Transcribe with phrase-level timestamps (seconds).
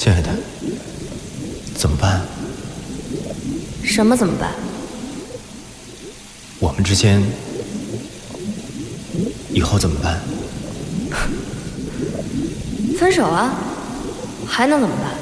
[0.00, 0.30] 亲爱的，
[1.74, 2.22] 怎么办？
[3.84, 4.54] 什么怎么办？
[6.58, 7.22] 我们之间
[9.52, 10.18] 以后怎么办？
[12.98, 13.54] 分手啊？
[14.46, 15.12] 还能怎么办？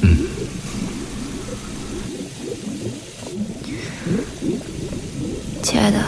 [0.00, 0.16] 嗯，
[5.62, 5.98] 亲爱的，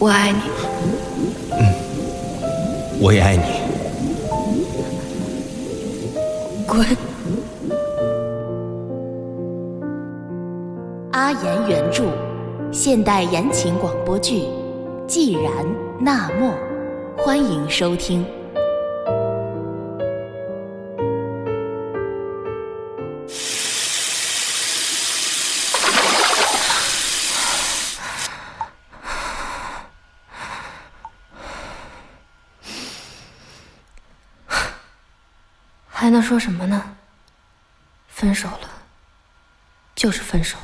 [0.00, 0.38] 我爱你。
[1.50, 1.58] 嗯，
[3.00, 3.42] 我也爱你。
[6.68, 6.86] 滚！
[11.10, 12.04] 阿言原著，
[12.70, 14.42] 现代言情广播剧
[15.08, 15.44] 《既然
[15.98, 16.54] 那么》，
[17.20, 18.24] 欢迎收听。
[36.28, 36.94] 说什么呢？
[38.06, 38.68] 分手了，
[39.94, 40.58] 就是分手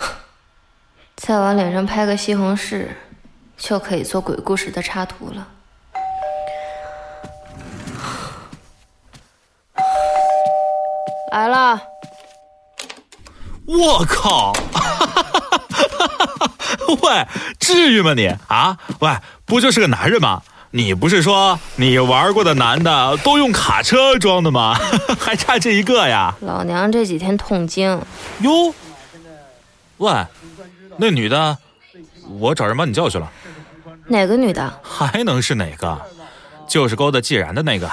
[0.00, 0.04] 了。
[1.14, 2.88] 再往脸上拍个西红柿，
[3.56, 5.46] 就可以做鬼故事的插图了。
[11.30, 11.80] 来了！
[13.68, 14.52] 我靠！
[17.04, 17.24] 喂，
[17.60, 18.76] 至于吗你啊？
[18.98, 20.42] 喂，不就是个男人吗？
[20.70, 24.74] 你不是说你玩过的男的都用卡车装的吗？
[25.18, 26.34] 还差这一个呀？
[26.40, 28.00] 老娘这几天痛经。
[28.40, 28.74] 哟，
[29.96, 30.12] 喂，
[30.98, 31.56] 那女的，
[32.38, 33.30] 我找人把你叫去了。
[34.08, 34.80] 哪个女的？
[34.82, 36.00] 还能是哪个？
[36.68, 37.90] 就是勾搭季然的那个。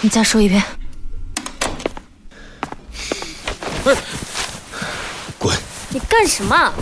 [0.00, 0.62] 你再说一遍。
[5.36, 5.56] 滚！
[5.88, 6.72] 你干什么？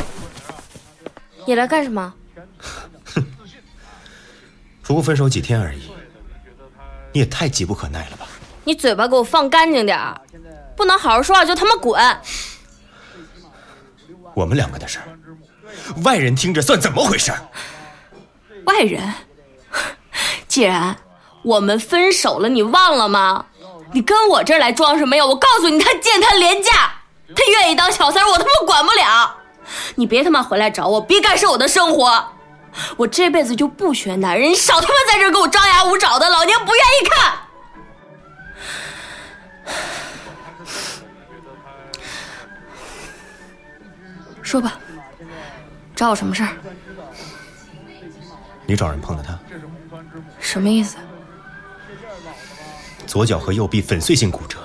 [1.47, 2.13] 你来干什么？
[4.89, 5.83] 不过分手几天而已，
[7.13, 8.27] 你也太急不可耐了吧？
[8.65, 10.19] 你嘴巴给我放干净点儿，
[10.75, 12.03] 不能好好说话就他妈滚！
[14.35, 15.05] 我们两个的事儿，
[16.05, 17.33] 外人听着算怎么回事？
[18.65, 19.13] 外人，
[20.49, 20.97] 既然
[21.43, 23.45] 我们分手了，你忘了吗？
[23.93, 25.27] 你跟我这儿来装什么呀？
[25.27, 26.71] 我告诉你，他贱，他廉价，
[27.37, 29.37] 他愿意当小三，我他妈管不了。
[29.97, 32.33] 你别他妈回来找我，别干涉我的生活。
[32.97, 37.35] 我这辈子就不学男人，你少他妈在这给我张牙舞爪的，老娘不愿意看。
[44.43, 44.79] 说吧，
[45.95, 46.49] 找我什么事儿？
[48.67, 49.39] 你找人碰的他？
[50.41, 50.97] 什么意思？
[53.07, 54.59] 左脚和右臂粉碎性骨折，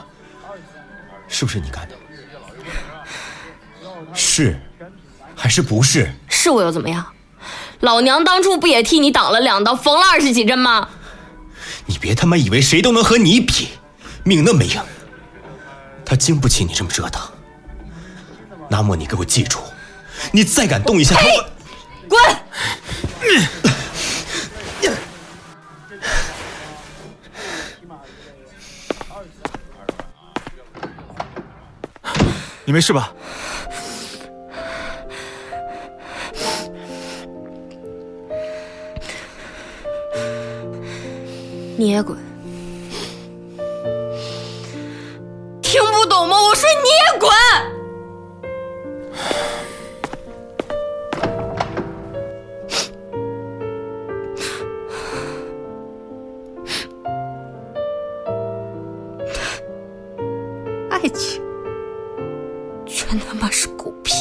[1.27, 1.95] 是不是你干的？
[4.13, 4.59] 是，
[5.35, 6.09] 还是不是？
[6.29, 7.05] 是我又怎么样？
[7.83, 10.87] 老娘当初不也替你挡了两刀，缝了二十几针吗？
[11.85, 13.71] 你别他妈以为谁都能和你比，
[14.23, 14.81] 命那么硬，
[16.05, 17.21] 他经不起你这么折腾。
[18.69, 19.59] 那么你给我记住，
[20.31, 21.45] 你再敢动一下他，我
[22.07, 22.21] 滚！
[32.65, 33.11] 你没事吧？
[41.75, 42.15] 你也滚！
[45.61, 46.37] 听不懂吗？
[46.37, 47.29] 我说你也滚！
[60.91, 61.41] 爱情，
[62.85, 64.13] 全他妈是狗屁！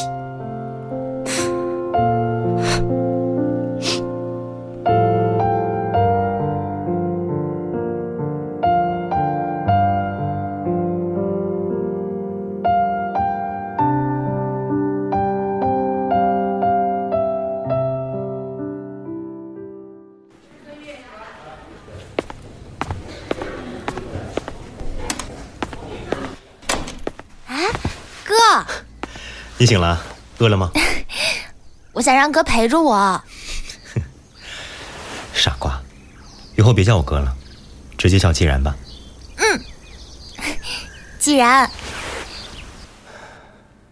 [29.63, 29.97] 你醒了，
[30.39, 30.69] 饿了吗？
[31.93, 33.23] 我想让哥陪着我。
[35.33, 35.81] 傻瓜，
[36.57, 37.33] 以后别叫我哥了，
[37.97, 38.75] 直接叫既然吧。
[39.37, 39.63] 嗯，
[41.17, 41.71] 既然。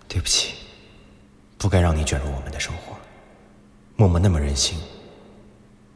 [0.10, 0.56] 对不起，
[1.58, 2.98] 不该让你卷入我们的生活。
[3.96, 4.78] 默默那么任性，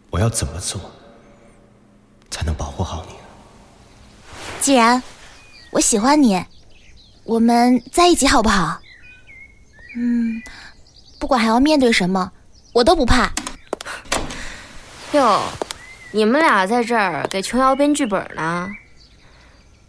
[0.10, 0.80] 我要怎么做
[2.31, 3.16] 才能保护好你？
[4.62, 5.04] 既然，
[5.71, 6.42] 我喜欢你，
[7.25, 8.80] 我们在一起好不好？
[9.95, 10.44] 嗯，
[11.18, 12.31] 不管还要面对什么，
[12.74, 13.31] 我都不怕。
[15.13, 15.42] 哟，
[16.12, 18.69] 你们俩在这儿给琼瑶编剧本呢？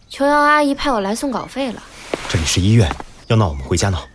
[0.09, 1.83] 琼瑶阿姨派我来送稿费了。
[2.29, 2.89] 这里是医院，
[3.27, 4.07] 要闹我们回家闹。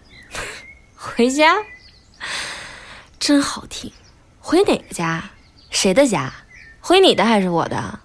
[0.97, 1.55] 回家？
[3.19, 3.93] 真好听。
[4.41, 5.23] 回哪个家？
[5.71, 6.33] 谁的家？
[6.81, 8.00] 回你的还是我的？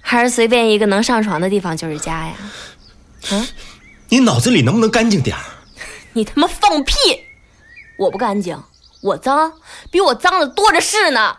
[0.00, 2.34] 还是随便一个能上床的地方就是家呀？
[3.30, 3.46] 嗯，
[4.08, 5.42] 你脑子里能不能干净点儿？
[6.18, 6.94] 你他妈放屁！
[7.96, 8.60] 我不干净，
[9.02, 9.52] 我脏，
[9.88, 11.38] 比我脏的多着是呢。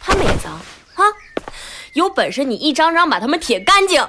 [0.00, 0.52] 他们也脏
[0.94, 1.02] 啊！
[1.94, 4.08] 有本事你一张张把他们舔干净。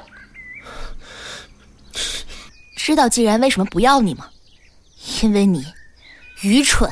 [2.76, 4.30] 知道既然为什么不要你吗？
[5.24, 5.66] 因为你
[6.44, 6.92] 愚蠢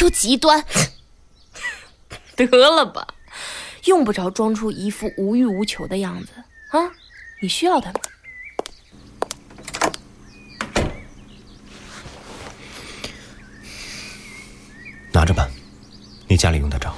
[0.00, 0.64] 又极端。
[2.34, 3.06] 得了吧，
[3.84, 6.32] 用不着装出一副无欲无求的样子
[6.76, 6.90] 啊！
[7.40, 8.00] 你需要他吗？
[15.26, 15.48] 着吧，
[16.28, 16.94] 你家里用得着。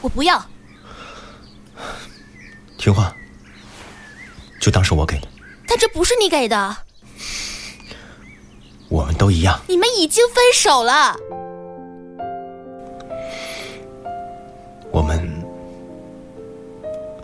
[0.00, 0.42] 我不要。
[2.78, 3.14] 听话，
[4.60, 5.28] 就当是我给的。
[5.66, 6.76] 但这不是你给的。
[8.88, 9.60] 我们都一样。
[9.68, 11.16] 你们已经分手了。
[14.90, 15.42] 我们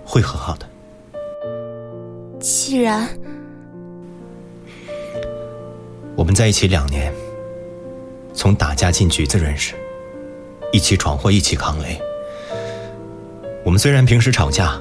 [0.04, 0.68] 会和好的。
[2.40, 3.06] 既然
[6.16, 7.12] 我们在一起两年，
[8.32, 9.74] 从打架进局子认识，
[10.72, 12.00] 一起闯祸，一起扛雷。
[13.64, 14.78] 我们虽然平时吵架，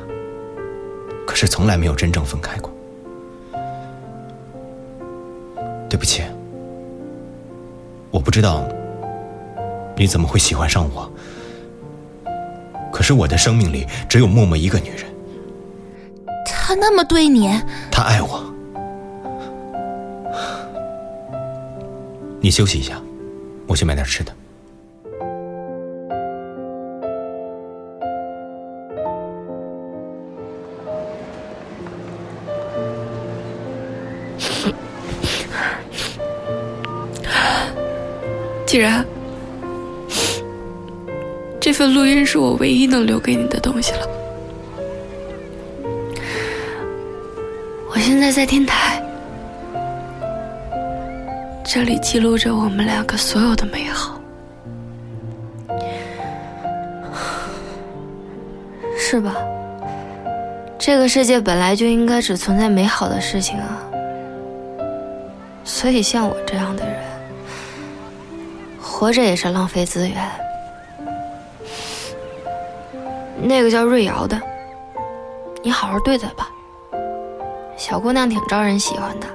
[1.25, 2.71] 可是从来没有真正分开过。
[5.89, 6.21] 对不起，
[8.11, 8.67] 我不知道
[9.95, 11.09] 你怎么会喜欢上我。
[12.91, 15.05] 可是我的生命里只有默默一个女人。
[16.45, 17.49] 她那么对你，
[17.89, 18.43] 她爱我。
[22.41, 23.01] 你休息一下，
[23.65, 24.33] 我去买点吃的。
[38.67, 39.03] 既然
[41.59, 44.07] 这份录音是我唯一能留给你的东西了，
[47.89, 49.01] 我现在在天台，
[51.63, 54.19] 这里记录着我们两个所有的美好。
[58.97, 59.33] 是吧？
[60.77, 63.81] 这个世界本来就应该只存在美好的事情啊，
[65.63, 66.86] 所以像我这样的，
[68.97, 70.27] 活着也是浪费资源。
[73.39, 74.41] 那个叫瑞瑶的，
[75.61, 76.49] 你好好对待吧。
[77.75, 79.27] 小姑娘挺招人喜欢的，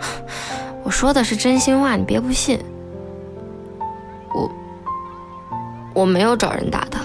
[0.82, 2.58] 我说的是真心话，你别不信。
[4.32, 4.50] 我
[5.92, 7.02] 我没有找人打她。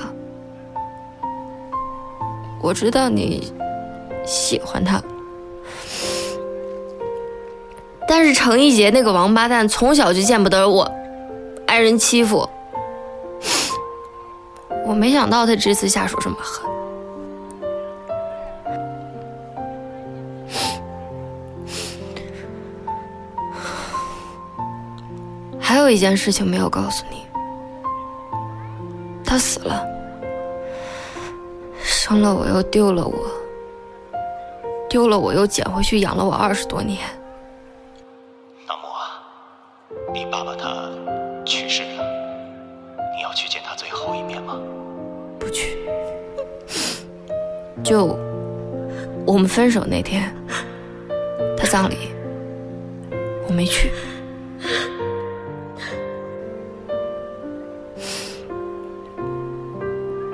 [2.61, 3.51] 我知道你
[4.25, 5.03] 喜欢她，
[8.15, 10.83] 但是程一杰那个王八蛋从小就见不得我，
[11.65, 12.47] 挨人欺负。
[14.85, 16.69] 我没想到他这次下手这么狠。
[25.59, 27.25] 还有一件事情没有告诉你，
[29.25, 29.83] 他死了。
[31.81, 33.25] 生了我又丢了我，
[34.87, 36.99] 丢了我又捡回去养了我二十多年。
[43.23, 44.59] 你要去见他最后一面吗？
[45.39, 45.77] 不去。
[47.81, 48.19] 就
[49.25, 50.29] 我们分手那天，
[51.57, 52.09] 他葬礼，
[53.47, 53.93] 我没去。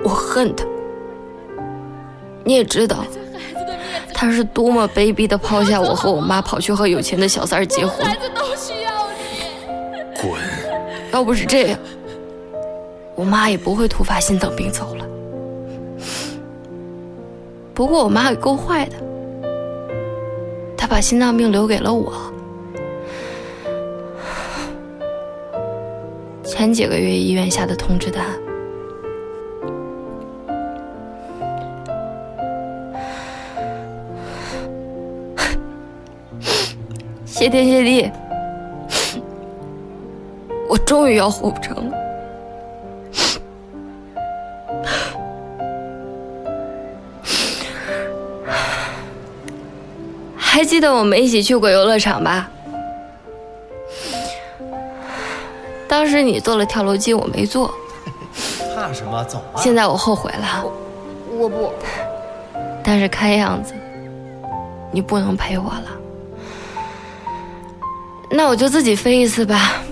[0.03, 0.65] 我恨他。
[2.43, 3.05] 你也知道，
[4.15, 8.03] 他是多么卑鄙的抛下我和我妈，跑去和有钱的小三儿结婚。
[8.03, 10.19] 孩子都需要你。
[10.19, 10.41] 滚！
[11.13, 11.79] 要不是这样，
[13.19, 15.05] 我妈也不会突发心脏病走了。
[17.73, 18.95] 不过我妈也够坏的，
[20.77, 22.13] 她把心脏病留给了我。
[26.45, 28.25] 前几个月医院下的通知单。
[37.25, 38.09] 谢天谢地，
[40.69, 42.08] 我终于要活不成了。
[50.79, 52.50] 记得我们一起去过游乐场吧？
[55.89, 57.69] 当时你做了跳楼机，我没做。
[58.74, 59.21] 怕什么？
[59.25, 59.59] 走吧。
[59.62, 60.63] 现在我后悔了，
[61.38, 61.74] 我不，
[62.81, 63.74] 但是看样子
[64.89, 65.91] 你不能陪我了。
[68.31, 69.83] 那我就自己飞一次吧。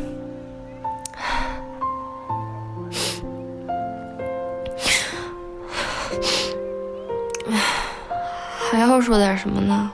[8.71, 9.91] 还要说点什么呢？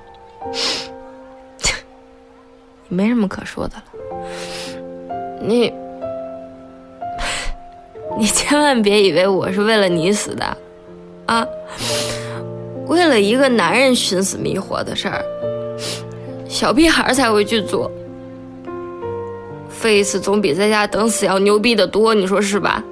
[2.93, 3.83] 没什么可说的了。
[5.41, 5.73] 你，
[8.17, 10.57] 你千万别以为我是为了你死的，
[11.25, 11.45] 啊！
[12.87, 15.23] 为了一个男人寻死觅活的事儿，
[16.47, 17.89] 小屁孩才会去做。
[19.69, 22.83] 费一次总比在家等死要牛逼的多，你说是吧？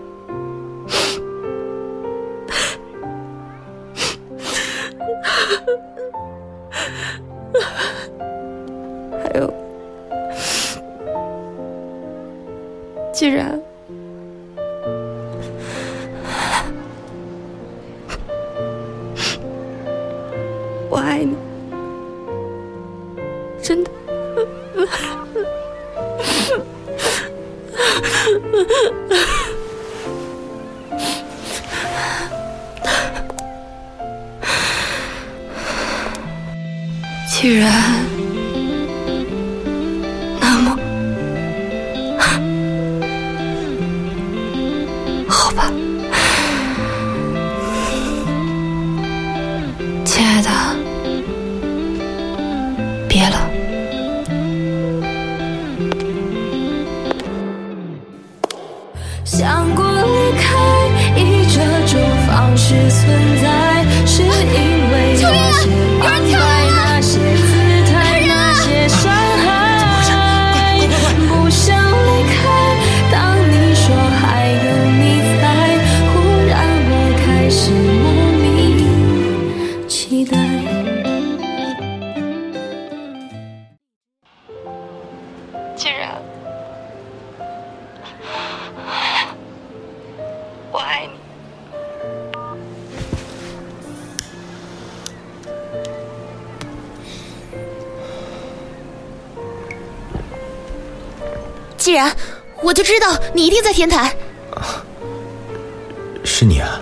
[37.41, 38.00] 既然，
[103.41, 104.15] 你一定在天台。
[106.23, 106.79] 是你啊！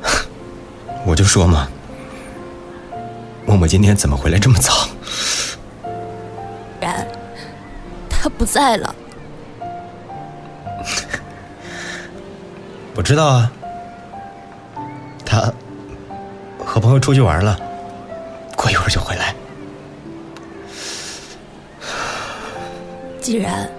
[1.04, 1.68] 我就说嘛，
[3.44, 4.88] 默默今天怎么回来这么早？
[6.80, 7.06] 然，
[8.08, 8.94] 他不在了。
[12.96, 13.52] 我知道啊，
[15.22, 15.52] 他
[16.64, 17.60] 和朋友出去玩了，
[18.56, 19.34] 过一会儿就回来。
[23.20, 23.70] 既然，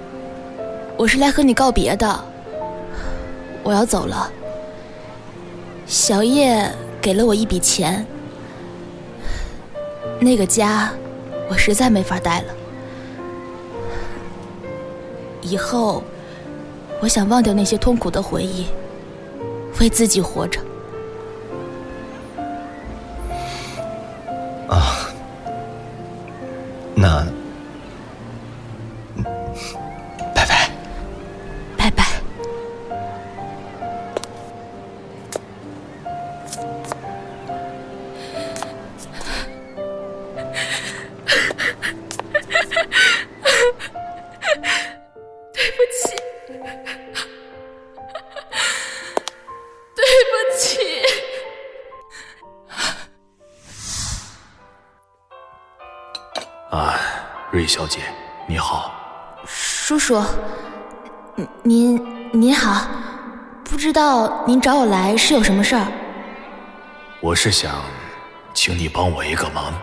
[0.97, 2.25] 我是来和你告别的，
[3.61, 4.31] 我要走了。
[5.85, 8.03] 小叶给了我一笔钱，
[10.19, 10.91] 那个家
[11.49, 12.53] 我实在没法待了。
[15.43, 16.03] 以后，
[16.99, 18.65] 我想忘掉那些痛苦的回忆，
[19.79, 20.59] 为自己活着。
[60.07, 60.23] 叔，
[61.35, 62.87] 您您您好，
[63.65, 65.85] 不知道您找我来是有什么事儿？
[67.19, 67.83] 我是想
[68.53, 69.73] 请你帮我一个忙。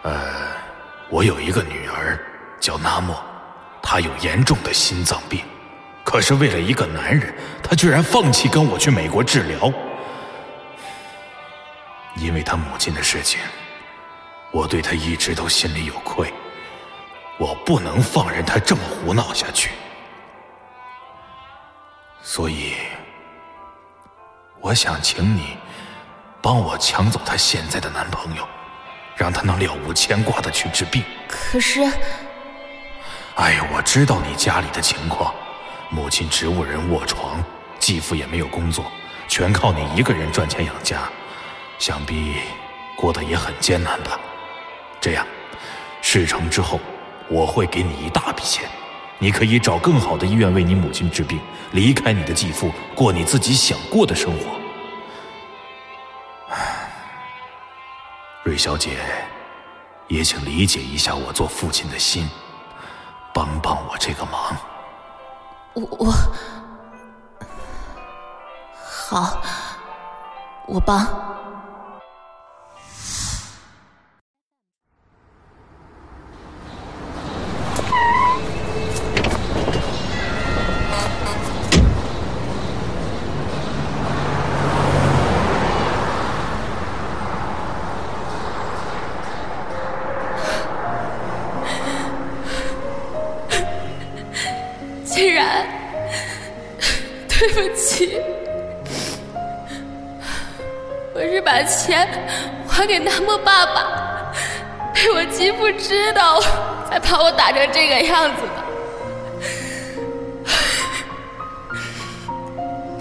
[0.00, 0.18] 呃，
[1.10, 2.18] 我有一个女儿
[2.58, 3.14] 叫纳莫，
[3.82, 5.42] 她有严重的心脏病，
[6.02, 9.70] 可是为了一个男人，她居然放弃跟我去美国治疗。
[12.16, 13.38] 因为她母亲的事情，
[14.50, 16.32] 我对她一直都心里有愧，
[17.38, 19.70] 我不能放任他这么胡闹下去，
[22.22, 22.74] 所以
[24.60, 25.56] 我想请你。
[26.40, 28.48] 帮我抢走她现在的男朋友，
[29.16, 31.02] 让她能了无牵挂的去治病。
[31.28, 31.82] 可是
[33.34, 35.34] 哎呀，我知道你家里的情况，
[35.90, 37.42] 母亲植物人卧床，
[37.80, 38.90] 继父也没有工作，
[39.26, 41.10] 全靠你一个人赚钱养家，
[41.76, 42.36] 想必
[42.96, 44.18] 过得也很艰难吧？
[45.00, 45.26] 这样，
[46.00, 46.78] 事成之后，
[47.30, 48.68] 我会给你一大笔钱，
[49.18, 51.38] 你可以找更好的医院为你母亲治病，
[51.72, 54.58] 离开你的继父，过你自己想过的生活。
[58.44, 58.98] 瑞小姐，
[60.06, 62.26] 也请理解一下我做父亲的心，
[63.34, 64.56] 帮帮我这个忙。
[65.74, 66.12] 我我
[69.10, 69.42] 好，
[70.66, 71.06] 我帮。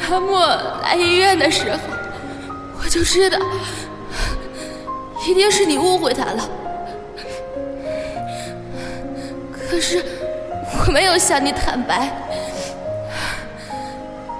[0.09, 0.47] 阿莫
[0.83, 1.77] 来医院的时候，
[2.79, 3.37] 我就知道，
[5.27, 6.49] 一定是你误会他了。
[9.51, 10.03] 可是。
[10.69, 12.11] 我没有向你坦白，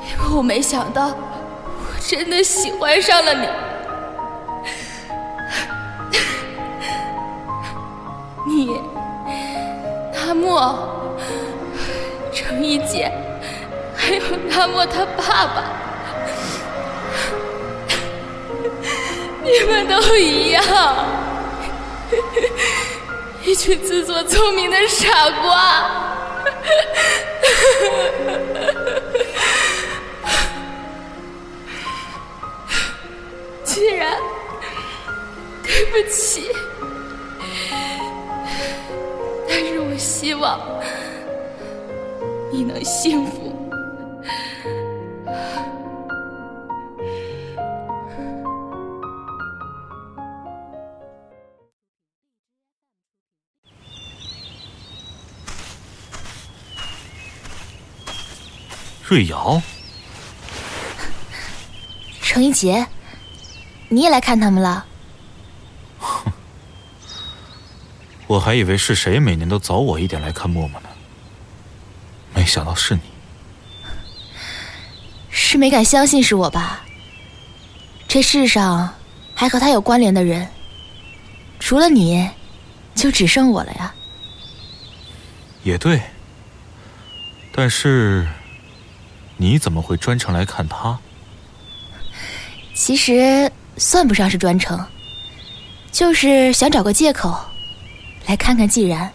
[0.02, 3.48] 因为我没想到，我真的喜欢上了你。
[8.46, 8.82] 你，
[10.14, 10.78] 大漠，
[12.34, 13.12] 程一姐，
[13.96, 14.22] 还有
[14.58, 15.64] 大漠他爸爸，
[19.44, 20.64] 你们都一样，
[23.46, 25.92] 一群自作聪明的傻瓜。
[33.64, 34.18] 既然，
[35.62, 36.50] 对不起，
[39.48, 40.60] 但是我希望
[42.52, 43.47] 你能幸福。
[59.10, 59.62] 瑞瑶，
[62.22, 62.86] 程一杰，
[63.88, 64.86] 你也来看他们了？
[65.98, 66.30] 哼，
[68.28, 70.90] 我还以为是谁每年都早我一点来看默默呢，
[72.34, 73.02] 没想到是你。
[75.30, 76.82] 是没敢相信是我吧？
[78.10, 78.94] 这世上
[79.34, 80.46] 还和他有关联的人，
[81.62, 82.30] 除了你，
[82.94, 83.96] 就只剩我了呀。
[85.64, 86.02] 也对，
[87.54, 88.28] 但是。
[89.38, 90.98] 你怎么会专程来看他？
[92.74, 94.84] 其实算不上是专程，
[95.92, 97.36] 就是想找个借口
[98.28, 99.12] 来看看既然。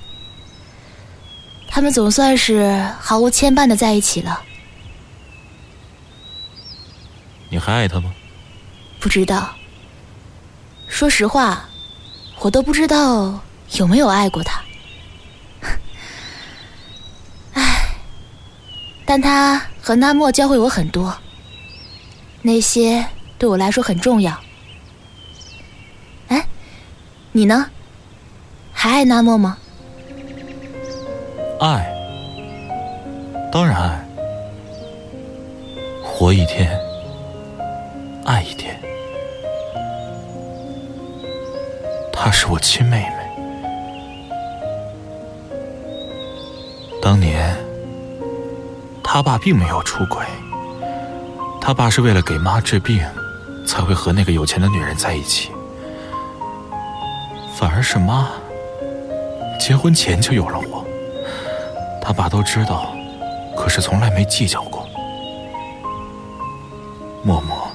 [1.68, 4.42] 他们总算是毫无牵绊的在一起了。
[7.48, 8.12] 你还爱他吗？
[9.00, 9.54] 不知道。
[10.87, 11.64] 说实话，
[12.40, 13.40] 我都不知道
[13.72, 14.62] 有没有爱过他。
[19.12, 19.61] 但他。
[19.83, 21.12] 和纳莫教会我很多，
[22.40, 23.05] 那些
[23.37, 24.33] 对我来说很重要。
[26.29, 26.46] 哎，
[27.33, 27.66] 你呢？
[28.72, 29.59] 还爱纳莫吗？
[31.61, 31.92] 爱，
[33.53, 34.03] 当然爱。
[36.03, 36.70] 活一天，
[38.25, 38.81] 爱一天。
[42.12, 43.16] 她是我亲妹妹，
[47.03, 47.55] 当年。
[49.14, 50.25] 他爸并没有出轨，
[51.61, 53.05] 他爸是为了给妈治病，
[53.66, 55.51] 才会和那个有钱的女人在一起。
[57.55, 58.31] 反而是妈，
[59.61, 60.83] 结婚前就有了我，
[62.01, 62.94] 他爸都知道，
[63.55, 64.88] 可是从来没计较过。
[67.22, 67.68] 默默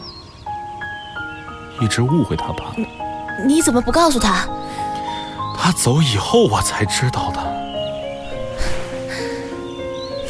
[1.80, 2.74] 一直误会他爸。
[3.46, 4.48] 你怎么不告诉他？
[5.56, 7.40] 他走以后我才知道的。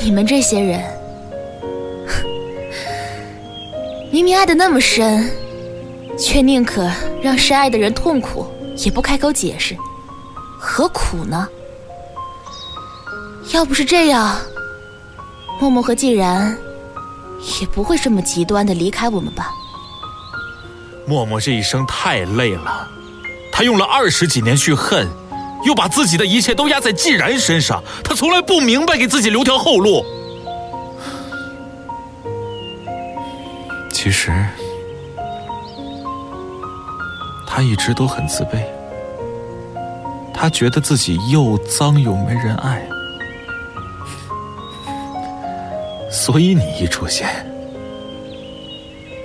[0.02, 0.96] 你们这些人。
[4.10, 5.30] 明明爱的那么深，
[6.17, 6.89] 却宁可
[7.22, 9.76] 让深爱的人痛苦，也不开口解释，
[10.58, 11.48] 何苦呢？
[13.54, 14.38] 要不是这样，
[15.60, 16.58] 默默和季然
[17.60, 19.50] 也不会这么极端的离开我们吧？
[21.06, 22.88] 默默这一生太累了，
[23.52, 25.08] 他用了二十几年去恨，
[25.65, 30.06] 又把自己的一切都压在季然身上，他从来不明白给自己留条后路。
[33.99, 34.31] 其实，
[37.47, 38.63] 他一直都很自卑。
[40.31, 42.88] 他觉得自己又脏又没人爱。
[46.12, 47.27] 所以你一出现，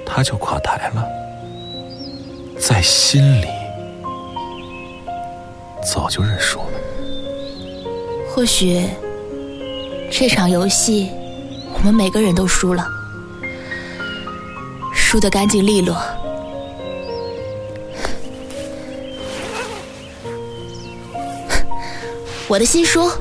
[0.06, 1.06] 他就垮台了。
[2.58, 3.48] 在心里，
[5.84, 7.84] 早就认输了。
[8.30, 8.88] 或许
[10.10, 11.10] 这场游戏，
[11.74, 12.86] 我们每个人都输了，
[15.12, 15.94] 输得干净利落。
[22.48, 23.12] 我的新书，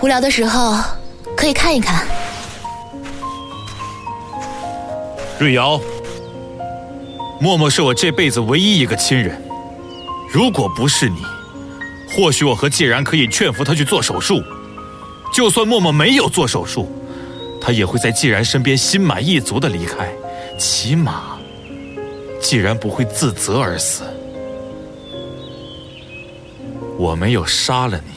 [0.00, 0.82] 无聊的时候
[1.36, 2.06] 可以看一看。
[5.38, 5.78] 瑞瑶，
[7.38, 9.38] 默默是我这辈子唯一一个亲人。
[10.32, 11.20] 如果不是你，
[12.16, 14.42] 或许我和季然可以劝服他去做手术。
[15.34, 16.90] 就算默默没有做手术，
[17.60, 20.10] 他也会在季然身边心满意足的离开。
[20.60, 21.38] 起码，
[22.38, 24.04] 既然不会自责而死。
[26.98, 28.12] 我没有杀了你。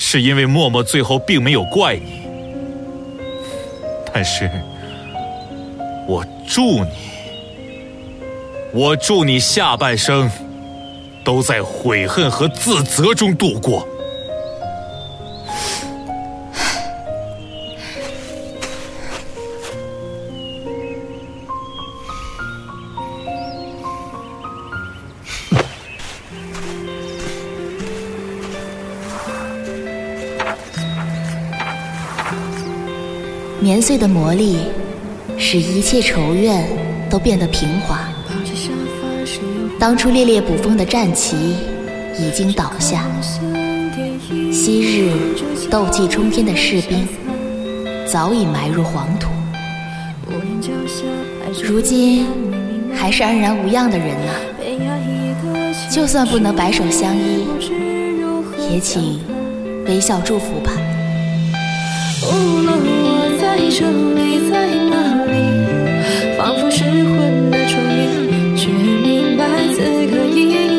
[0.00, 2.22] 是因为默默最后并没有怪你，
[4.14, 4.48] 但是，
[6.06, 6.90] 我祝你，
[8.72, 10.30] 我祝你下半生
[11.24, 13.87] 都在悔恨和自责中度过。
[33.88, 34.58] 年岁的磨砺，
[35.38, 36.62] 使一切仇怨
[37.08, 38.00] 都变得平滑。
[39.78, 41.56] 当初烈烈捕风的战旗
[42.18, 43.06] 已经倒下，
[44.52, 45.10] 昔日
[45.70, 47.08] 斗气冲天的士兵
[48.06, 49.30] 早已埋入黄土。
[51.64, 52.26] 如今
[52.94, 54.32] 还是安然无恙的人呢。
[55.90, 57.46] 就算不能白首相依，
[58.70, 59.18] 也请
[59.86, 60.72] 微笑祝福吧。
[63.70, 65.34] 你，在哪里？
[66.38, 70.77] 仿佛失魂的虫鸣，却明白此刻应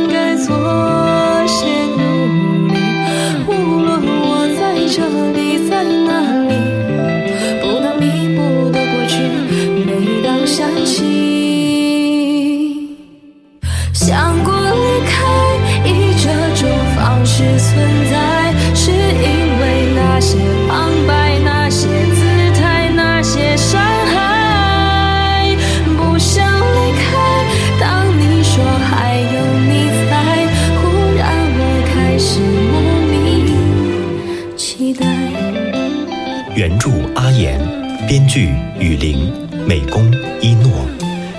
[37.39, 37.57] 演，
[38.05, 39.31] 编剧雨林，
[39.65, 40.03] 美工
[40.41, 40.69] 一诺。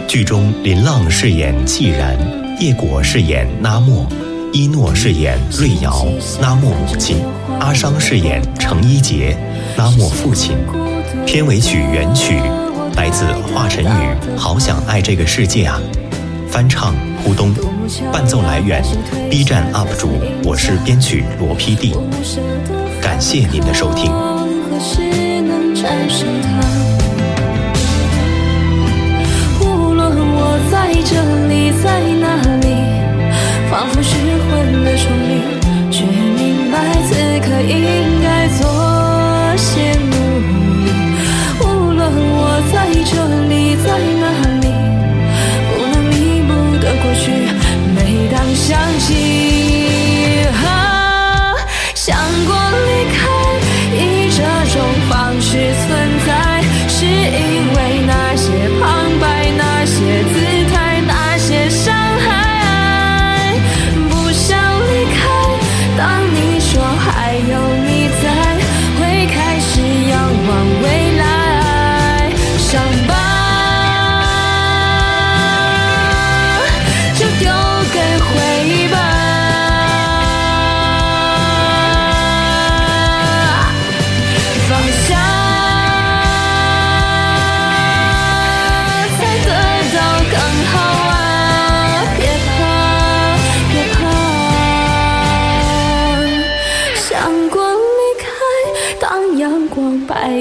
[0.08, 2.16] 剧中林浪饰演季然，
[2.58, 4.06] 叶果饰演拉莫，
[4.50, 6.06] 一诺饰演瑞瑶，
[6.40, 7.18] 拉莫母亲，
[7.60, 9.36] 阿商饰演程一杰，
[9.76, 10.56] 拉莫父亲。
[11.26, 12.40] 片尾曲原曲。
[12.96, 15.80] 来自华晨宇《好想爱这个世界啊》，
[16.50, 17.54] 翻唱扑东，
[18.12, 18.82] 伴奏来源。
[19.30, 20.08] B 站 UP 主，
[20.44, 21.94] 我是编曲罗 PD，
[23.00, 24.12] 感谢您的收听。
[29.60, 31.12] 无论我在这
[31.48, 31.84] 里，在
[32.18, 32.26] 哪
[32.60, 32.66] 里，
[33.70, 34.10] 仿佛失
[34.42, 34.50] 魂
[34.84, 35.30] 的虫鸣，
[35.90, 36.74] 却明白
[37.06, 37.08] 此
[37.40, 37.74] 刻应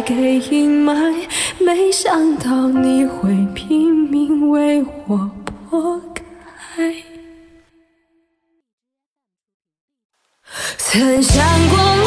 [0.10, 1.14] 给阴霾，
[1.60, 5.30] 没想到你会拼命为我
[5.70, 6.92] 拨开。
[10.80, 11.99] 曾想过